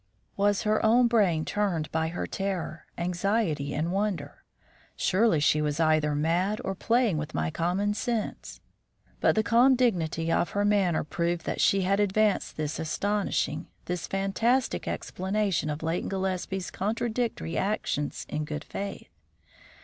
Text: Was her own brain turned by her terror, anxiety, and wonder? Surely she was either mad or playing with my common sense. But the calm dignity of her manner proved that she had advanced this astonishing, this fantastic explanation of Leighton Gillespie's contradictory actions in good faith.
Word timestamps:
Was 0.35 0.63
her 0.63 0.83
own 0.83 1.05
brain 1.07 1.45
turned 1.45 1.91
by 1.91 2.07
her 2.07 2.25
terror, 2.25 2.87
anxiety, 2.97 3.75
and 3.75 3.91
wonder? 3.91 4.43
Surely 4.95 5.39
she 5.39 5.61
was 5.61 5.79
either 5.79 6.15
mad 6.15 6.59
or 6.65 6.73
playing 6.73 7.19
with 7.19 7.35
my 7.35 7.51
common 7.51 7.93
sense. 7.93 8.61
But 9.19 9.35
the 9.35 9.43
calm 9.43 9.75
dignity 9.75 10.31
of 10.31 10.49
her 10.57 10.65
manner 10.65 11.03
proved 11.03 11.45
that 11.45 11.61
she 11.61 11.83
had 11.83 11.99
advanced 11.99 12.57
this 12.57 12.79
astonishing, 12.79 13.67
this 13.85 14.07
fantastic 14.07 14.87
explanation 14.87 15.69
of 15.69 15.83
Leighton 15.83 16.09
Gillespie's 16.09 16.71
contradictory 16.71 17.55
actions 17.55 18.25
in 18.27 18.43
good 18.43 18.63
faith. 18.63 19.11